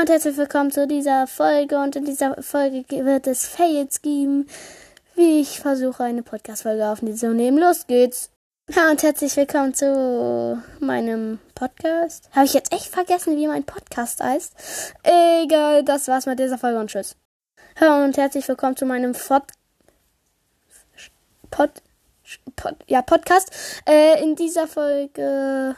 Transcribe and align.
Und 0.00 0.08
herzlich 0.08 0.38
willkommen 0.38 0.70
zu 0.70 0.86
dieser 0.86 1.26
Folge. 1.26 1.76
Und 1.76 1.94
in 1.94 2.06
dieser 2.06 2.42
Folge 2.42 3.04
wird 3.04 3.26
es 3.26 3.46
Fails 3.46 4.00
geben, 4.00 4.48
wie 5.14 5.42
ich 5.42 5.60
versuche, 5.60 6.04
eine 6.04 6.22
Podcast-Folge 6.22 6.88
aufzunehmen. 6.88 7.58
Los 7.58 7.86
geht's! 7.86 8.30
Und 8.68 9.02
herzlich 9.02 9.36
willkommen 9.36 9.74
zu 9.74 10.62
meinem 10.78 11.38
Podcast. 11.54 12.30
Habe 12.34 12.46
ich 12.46 12.54
jetzt 12.54 12.72
echt 12.72 12.86
vergessen, 12.86 13.36
wie 13.36 13.46
mein 13.46 13.64
Podcast 13.64 14.22
heißt? 14.22 14.54
Egal, 15.02 15.84
das 15.84 16.08
war's 16.08 16.24
mit 16.24 16.38
dieser 16.38 16.56
Folge 16.56 16.78
und 16.78 16.88
tschüss. 16.88 17.14
Und 17.78 18.16
herzlich 18.16 18.48
willkommen 18.48 18.76
zu 18.76 18.86
meinem 18.86 19.12
Pod... 19.12 19.42
Pod... 21.50 21.70
Pod 22.56 22.74
ja, 22.86 23.02
Podcast. 23.02 23.50
Äh, 23.86 24.22
in 24.22 24.34
dieser 24.34 24.66
Folge... 24.66 25.76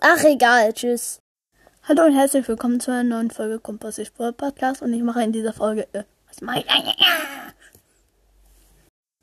Ach, 0.00 0.22
egal, 0.22 0.72
tschüss. 0.72 1.20
Hallo 1.88 2.04
und 2.04 2.14
herzlich 2.14 2.46
willkommen 2.46 2.78
zu 2.78 2.92
einer 2.92 3.02
neuen 3.02 3.30
Folge 3.30 3.58
Komposit 3.58 4.12
Podcast 4.14 4.82
und 4.82 4.92
ich 4.92 5.02
mache 5.02 5.22
in 5.22 5.32
dieser 5.32 5.54
Folge 5.54 5.88
äh, 5.92 6.04
was 6.28 6.40
mache 6.42 6.60
ich? 6.60 6.66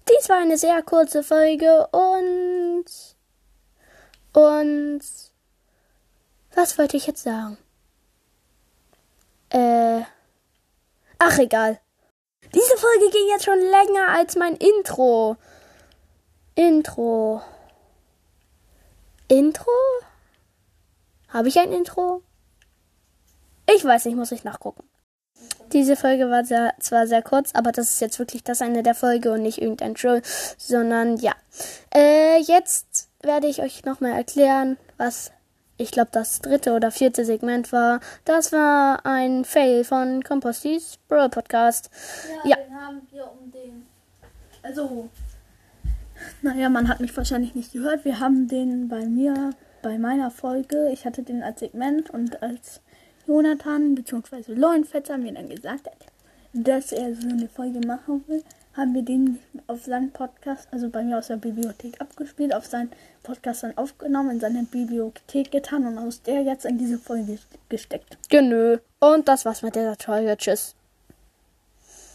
Dies 0.09 0.27
war 0.27 0.39
eine 0.39 0.57
sehr 0.57 0.81
kurze 0.81 1.21
Folge 1.21 1.87
und 1.91 2.85
und 4.33 5.01
was 6.55 6.77
wollte 6.79 6.97
ich 6.97 7.05
jetzt 7.05 7.23
sagen? 7.23 7.57
Äh 9.49 10.01
Ach 11.19 11.37
egal. 11.37 11.79
Diese 12.53 12.77
Folge 12.77 13.11
ging 13.11 13.27
jetzt 13.29 13.45
schon 13.45 13.59
länger 13.59 14.09
als 14.09 14.35
mein 14.35 14.55
Intro. 14.55 15.37
Intro. 16.55 17.41
Intro? 19.27 19.71
Habe 21.29 21.49
ich 21.49 21.59
ein 21.59 21.71
Intro? 21.71 22.23
Ich 23.75 23.83
weiß 23.83 24.05
nicht, 24.05 24.15
muss 24.15 24.31
ich 24.31 24.43
nachgucken. 24.43 24.83
Diese 25.73 25.97
Folge 25.97 26.29
war 26.29 26.45
sehr, 26.45 26.73
zwar 26.79 27.07
sehr 27.07 27.21
kurz, 27.21 27.53
aber 27.53 27.71
das 27.71 27.89
ist 27.89 27.99
jetzt 27.99 28.19
wirklich 28.19 28.43
das 28.43 28.61
Ende 28.61 28.83
der 28.83 28.95
Folge 28.95 29.31
und 29.31 29.41
nicht 29.41 29.61
irgendein 29.61 29.95
Troll, 29.95 30.21
sondern 30.57 31.17
ja. 31.17 31.33
Äh, 31.93 32.39
jetzt 32.39 33.09
werde 33.21 33.47
ich 33.47 33.61
euch 33.61 33.83
nochmal 33.83 34.13
erklären, 34.13 34.77
was 34.97 35.31
ich 35.77 35.91
glaube 35.91 36.09
das 36.11 36.39
dritte 36.41 36.73
oder 36.73 36.89
vierte 36.89 37.25
Segment 37.25 37.71
war. 37.71 37.99
Das 38.25 38.51
war 38.51 39.05
ein 39.05 39.45
Fail 39.45 39.83
von 39.83 40.23
Compostis 40.23 40.97
Brawl 41.07 41.29
Podcast. 41.29 41.89
Ja, 42.43 42.51
ja, 42.51 42.55
den 42.55 42.75
haben 42.75 43.01
wir 43.11 43.31
um 43.31 43.51
den. 43.51 43.85
Also, 44.63 45.09
naja, 46.41 46.69
man 46.69 46.87
hat 46.87 46.99
mich 46.99 47.15
wahrscheinlich 47.15 47.53
nicht 47.53 47.73
gehört. 47.73 48.05
Wir 48.05 48.19
haben 48.19 48.47
den 48.47 48.87
bei 48.87 49.05
mir, 49.05 49.51
bei 49.81 49.99
meiner 49.99 50.31
Folge, 50.31 50.89
ich 50.91 51.05
hatte 51.05 51.23
den 51.23 51.43
als 51.43 51.59
Segment 51.59 52.09
und 52.09 52.41
als 52.41 52.81
Jonathan 53.27 53.95
bzw. 53.95 54.53
Leuenfetzer 54.53 55.17
mir 55.17 55.33
dann 55.33 55.49
gesagt 55.49 55.85
hat, 55.85 55.97
dass 56.53 56.91
er 56.91 57.13
so 57.13 57.27
eine 57.27 57.47
Folge 57.49 57.85
machen 57.85 58.23
will, 58.27 58.43
haben 58.77 58.93
wir 58.93 59.01
den 59.01 59.39
auf 59.65 59.83
seinen 59.83 60.11
Podcast, 60.11 60.67
also 60.71 60.89
bei 60.89 61.03
mir 61.03 61.17
aus 61.17 61.27
der 61.27 61.37
Bibliothek 61.37 61.99
abgespielt, 61.99 62.53
auf 62.53 62.65
seinen 62.65 62.91
Podcast 63.23 63.63
dann 63.63 63.77
aufgenommen, 63.77 64.31
in 64.31 64.39
seine 64.39 64.63
Bibliothek 64.63 65.51
getan 65.51 65.85
und 65.85 65.97
aus 65.97 66.21
der 66.21 66.43
jetzt 66.43 66.65
in 66.65 66.77
diese 66.77 66.97
Folge 66.97 67.39
gesteckt. 67.69 68.17
Genö. 68.29 68.77
Und 68.99 69.27
das 69.27 69.45
war's 69.45 69.63
mit 69.63 69.75
dieser 69.75 69.95
Folge. 69.95 70.37
Tschüss. 70.37 70.76